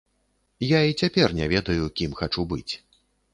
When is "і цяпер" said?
0.91-1.35